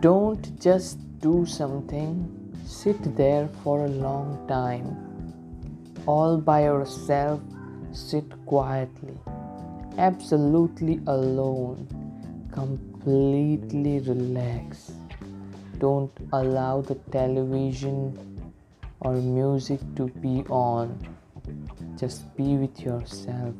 Don't 0.00 0.58
just 0.58 0.96
do 1.20 1.44
something, 1.44 2.24
sit 2.64 3.16
there 3.16 3.48
for 3.62 3.84
a 3.84 3.88
long 3.88 4.46
time. 4.48 4.96
All 6.06 6.38
by 6.38 6.62
yourself, 6.62 7.42
sit 7.92 8.24
quietly, 8.46 9.12
absolutely 9.98 11.02
alone, 11.06 11.86
completely 12.50 13.98
relax. 13.98 14.90
Don't 15.78 16.16
allow 16.32 16.80
the 16.80 16.94
television 17.12 18.16
or 19.00 19.12
music 19.12 19.80
to 19.96 20.08
be 20.22 20.44
on. 20.48 20.96
Just 21.98 22.34
be 22.38 22.56
with 22.56 22.80
yourself. 22.80 23.54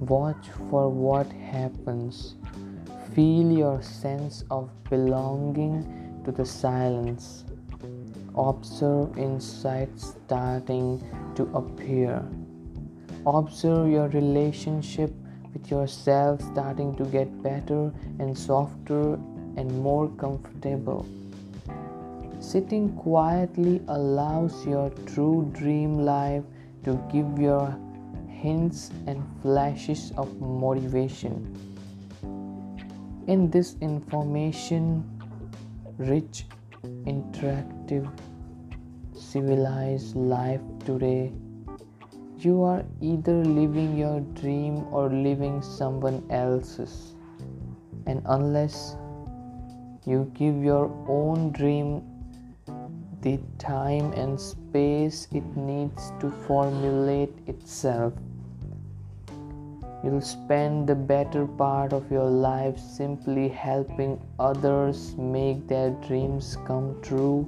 Watch 0.00 0.50
for 0.68 0.90
what 0.90 1.32
happens. 1.32 2.34
Feel 3.18 3.50
your 3.50 3.82
sense 3.82 4.44
of 4.48 4.70
belonging 4.88 6.22
to 6.24 6.30
the 6.30 6.44
silence. 6.44 7.44
Observe 8.36 9.18
insights 9.18 10.14
starting 10.24 11.02
to 11.34 11.42
appear. 11.52 12.22
Observe 13.26 13.88
your 13.88 14.06
relationship 14.10 15.12
with 15.52 15.68
yourself 15.68 16.40
starting 16.52 16.94
to 16.94 17.04
get 17.06 17.42
better 17.42 17.92
and 18.20 18.38
softer 18.38 19.14
and 19.56 19.68
more 19.82 20.08
comfortable. 20.10 21.04
Sitting 22.38 22.94
quietly 22.94 23.82
allows 23.88 24.64
your 24.64 24.90
true 25.06 25.50
dream 25.54 25.98
life 26.04 26.44
to 26.84 26.94
give 27.10 27.36
your 27.36 27.76
hints 28.28 28.92
and 29.08 29.20
flashes 29.42 30.12
of 30.16 30.40
motivation. 30.40 31.68
In 33.28 33.50
this 33.50 33.76
information 33.82 35.04
rich, 35.98 36.46
interactive, 37.04 38.08
civilized 39.12 40.16
life 40.16 40.62
today, 40.86 41.30
you 42.38 42.62
are 42.62 42.86
either 43.02 43.44
living 43.44 43.98
your 43.98 44.20
dream 44.40 44.86
or 44.90 45.10
living 45.10 45.60
someone 45.60 46.24
else's. 46.30 47.16
And 48.06 48.22
unless 48.24 48.96
you 50.06 50.32
give 50.32 50.64
your 50.64 50.88
own 51.06 51.52
dream 51.52 52.02
the 53.20 53.38
time 53.58 54.10
and 54.14 54.40
space 54.40 55.28
it 55.32 55.44
needs 55.54 56.12
to 56.20 56.30
formulate 56.46 57.36
itself. 57.46 58.14
You'll 60.04 60.20
spend 60.20 60.86
the 60.86 60.94
better 60.94 61.46
part 61.46 61.92
of 61.92 62.10
your 62.10 62.30
life 62.30 62.78
simply 62.78 63.48
helping 63.48 64.20
others 64.38 65.16
make 65.16 65.66
their 65.66 65.90
dreams 66.06 66.56
come 66.64 67.00
true. 67.02 67.46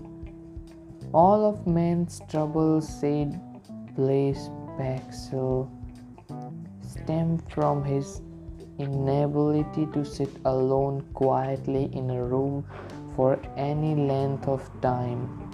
All 1.14 1.44
of 1.44 1.66
man's 1.66 2.20
troubles, 2.28 2.88
said 2.88 3.40
Blaise 3.94 4.50
Pascal, 4.76 5.70
stem 6.82 7.38
from 7.50 7.84
his 7.84 8.20
inability 8.78 9.86
to 9.92 10.04
sit 10.04 10.30
alone 10.44 11.02
quietly 11.14 11.84
in 11.92 12.10
a 12.10 12.24
room 12.24 12.64
for 13.14 13.38
any 13.56 13.94
length 13.94 14.48
of 14.48 14.68
time. 14.80 15.50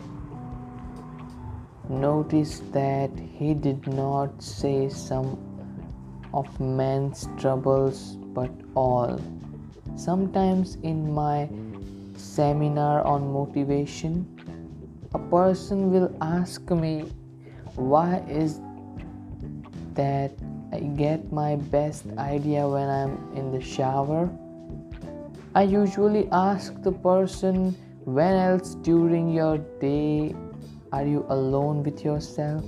Notice 1.88 2.60
that 2.72 3.10
he 3.18 3.54
did 3.54 3.86
not 3.86 4.42
say 4.42 4.88
some 4.88 5.45
of 6.36 6.60
man's 6.60 7.28
troubles 7.40 8.16
but 8.36 8.52
all. 8.74 9.18
Sometimes 9.96 10.76
in 10.82 11.10
my 11.10 11.48
seminar 12.16 13.02
on 13.02 13.32
motivation, 13.32 14.28
a 15.14 15.18
person 15.18 15.90
will 15.90 16.14
ask 16.20 16.60
me, 16.70 17.08
Why 17.76 18.22
is 18.28 18.60
that 19.94 20.32
I 20.72 20.80
get 20.80 21.32
my 21.32 21.56
best 21.56 22.04
idea 22.18 22.68
when 22.68 22.88
I'm 22.90 23.16
in 23.34 23.50
the 23.50 23.62
shower? 23.62 24.28
I 25.54 25.62
usually 25.62 26.28
ask 26.32 26.76
the 26.82 26.92
person, 26.92 27.72
When 28.04 28.34
else 28.34 28.74
during 28.84 29.32
your 29.32 29.56
day 29.80 30.36
are 30.92 31.06
you 31.06 31.24
alone 31.30 31.82
with 31.82 32.04
yourself 32.04 32.62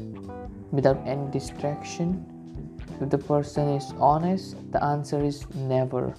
without 0.72 0.96
any 1.06 1.30
distraction? 1.30 2.37
If 3.00 3.10
the 3.10 3.18
person 3.18 3.68
is 3.68 3.92
honest, 3.98 4.56
the 4.72 4.82
answer 4.82 5.22
is 5.22 5.46
never. 5.54 6.14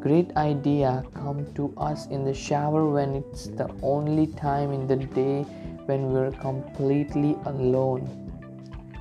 Great 0.00 0.36
idea 0.36 1.02
come 1.14 1.46
to 1.54 1.72
us 1.78 2.06
in 2.08 2.24
the 2.24 2.34
shower 2.34 2.88
when 2.88 3.14
it's 3.14 3.46
the 3.46 3.68
only 3.82 4.26
time 4.26 4.72
in 4.72 4.86
the 4.86 4.96
day 4.96 5.42
when 5.86 6.12
we're 6.12 6.32
completely 6.32 7.36
alone. 7.46 8.04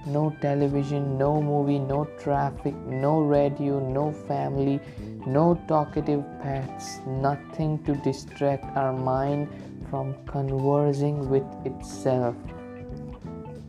No 0.07 0.35
television, 0.39 1.17
no 1.17 1.41
movie, 1.41 1.79
no 1.79 2.05
traffic, 2.19 2.75
no 2.87 3.21
radio, 3.21 3.79
no 3.79 4.11
family, 4.11 4.79
no 5.25 5.59
talkative 5.67 6.23
pets, 6.41 6.99
nothing 7.05 7.83
to 7.83 7.95
distract 7.95 8.65
our 8.77 8.93
mind 8.93 9.49
from 9.89 10.15
conversing 10.25 11.27
with 11.29 11.43
itself. 11.65 12.35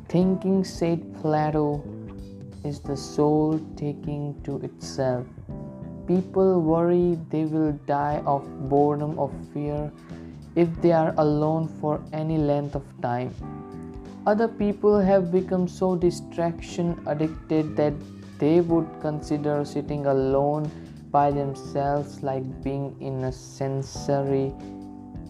Thinking, 0.09 0.63
said 0.63 1.03
Plato, 1.21 1.83
is 2.67 2.81
the 2.81 2.97
soul 2.97 3.61
taking 3.77 4.35
to 4.43 4.57
itself. 4.69 5.27
People 6.07 6.61
worry 6.61 7.19
they 7.31 7.45
will 7.45 7.73
die 7.87 8.23
of 8.27 8.45
boredom 8.69 9.19
or 9.19 9.31
fear 9.53 9.93
if 10.55 10.69
they 10.83 10.93
are 10.93 11.15
alone 11.19 11.69
for 11.81 12.03
any 12.13 12.39
length 12.39 12.75
of 12.75 12.85
time. 13.01 13.35
Other 14.27 14.49
people 14.49 14.99
have 14.99 15.31
become 15.31 15.69
so 15.69 15.95
distraction 15.95 17.01
addicted 17.07 17.77
that 17.77 17.95
they 18.39 18.61
would 18.61 18.89
consider 19.01 19.65
sitting 19.65 20.07
alone 20.07 20.71
by 21.11 21.31
themselves 21.31 22.23
like 22.23 22.47
being 22.63 22.97
in 23.01 23.25
a 23.25 23.33
sensory 23.33 24.53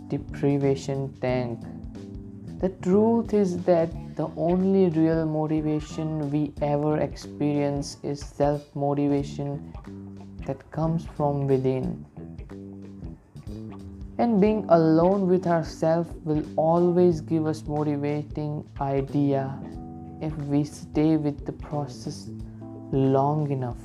deprivation 0.09 1.13
tank. 1.21 1.61
The 2.59 2.71
truth 2.81 3.35
is 3.35 3.59
that 3.65 3.91
the 4.17 4.29
only 4.35 4.89
real 4.89 5.27
motivation 5.27 6.31
we 6.31 6.55
ever 6.63 6.99
experience 7.01 7.99
is 8.03 8.19
self 8.19 8.75
motivation 8.75 9.75
that 10.47 10.71
comes 10.71 11.05
from 11.05 11.47
within. 11.47 12.07
And 14.17 14.41
being 14.41 14.65
alone 14.71 15.27
with 15.29 15.47
ourselves 15.47 16.09
will 16.25 16.43
always 16.57 17.21
give 17.21 17.47
us 17.47 17.63
motivating 17.67 18.65
idea 18.81 19.61
if 20.23 20.35
we 20.55 20.65
stay 20.65 21.19
with 21.19 21.45
the 21.45 21.53
process 21.53 22.31
long 22.91 23.51
enough. 23.51 23.77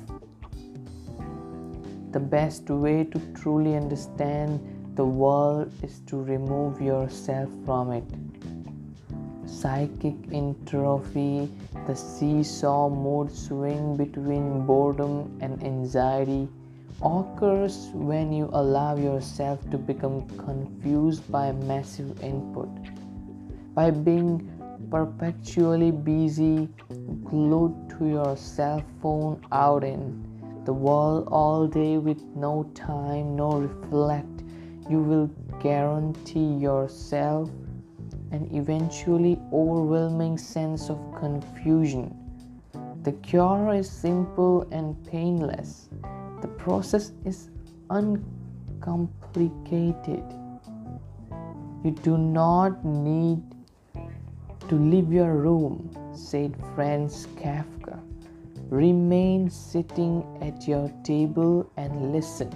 The 2.12 2.20
best 2.20 2.70
way 2.70 3.04
to 3.04 3.20
truly 3.34 3.76
understand 3.76 4.60
the 4.94 5.04
world 5.04 5.70
is 5.82 6.00
to 6.06 6.22
remove 6.22 6.80
yourself 6.80 7.50
from 7.66 7.92
it. 7.92 8.04
Psychic 9.62 10.16
entropy, 10.32 11.48
the 11.86 11.94
seesaw 11.94 12.88
mood 12.88 13.30
swing 13.30 13.96
between 13.96 14.66
boredom 14.66 15.38
and 15.40 15.62
anxiety, 15.62 16.48
occurs 17.00 17.90
when 17.94 18.32
you 18.32 18.50
allow 18.54 18.96
yourself 18.96 19.60
to 19.70 19.78
become 19.78 20.26
confused 20.36 21.30
by 21.30 21.52
massive 21.52 22.24
input. 22.24 22.68
By 23.72 23.92
being 23.92 24.50
perpetually 24.90 25.92
busy, 25.92 26.68
glued 27.22 27.88
to 27.90 28.06
your 28.08 28.36
cell 28.36 28.82
phone 29.00 29.40
out 29.52 29.84
in 29.84 30.64
the 30.64 30.72
world 30.72 31.28
all 31.30 31.68
day 31.68 31.98
with 31.98 32.20
no 32.34 32.68
time, 32.74 33.36
no 33.36 33.52
reflect 33.52 34.42
you 34.90 34.98
will 34.98 35.30
guarantee 35.60 36.54
yourself 36.54 37.48
an 38.32 38.48
eventually 38.52 39.38
overwhelming 39.52 40.36
sense 40.38 40.90
of 40.90 40.98
confusion. 41.14 42.16
The 43.02 43.12
cure 43.12 43.74
is 43.74 43.90
simple 43.90 44.66
and 44.72 44.96
painless. 45.06 45.88
The 46.40 46.48
process 46.48 47.12
is 47.24 47.50
uncomplicated. 47.90 50.24
You 51.84 51.90
do 52.02 52.16
not 52.16 52.82
need 52.84 53.42
to 54.68 54.76
leave 54.76 55.12
your 55.12 55.36
room, 55.36 55.90
said 56.14 56.56
Franz 56.74 57.26
Kafka. 57.36 58.00
Remain 58.70 59.50
sitting 59.50 60.24
at 60.40 60.66
your 60.66 60.90
table 61.04 61.70
and 61.76 62.12
listen. 62.12 62.50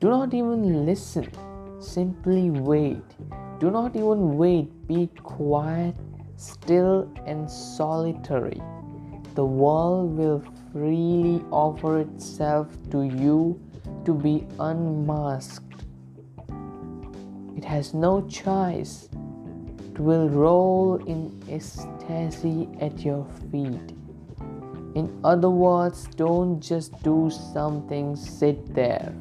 Do 0.00 0.08
not 0.08 0.34
even 0.34 0.84
listen, 0.86 1.30
simply 1.78 2.50
wait. 2.50 3.04
Do 3.60 3.70
not 3.70 3.94
even 3.94 4.38
wait, 4.38 4.88
be 4.88 5.10
quiet, 5.22 5.94
still, 6.36 7.12
and 7.26 7.48
solitary. 7.50 8.58
The 9.34 9.44
world 9.44 10.16
will 10.16 10.42
freely 10.72 11.44
offer 11.50 12.00
itself 12.00 12.68
to 12.90 13.02
you 13.02 13.60
to 14.06 14.14
be 14.14 14.46
unmasked. 14.58 15.84
It 17.54 17.64
has 17.66 17.92
no 17.92 18.26
choice. 18.26 19.10
It 19.92 20.00
will 20.00 20.30
roll 20.30 20.96
in 21.04 21.38
ecstasy 21.46 22.66
at 22.80 23.00
your 23.00 23.26
feet. 23.52 23.94
In 24.94 25.20
other 25.22 25.50
words, 25.50 26.06
don't 26.16 26.60
just 26.60 27.02
do 27.02 27.28
something, 27.28 28.16
sit 28.16 28.74
there. 28.74 29.12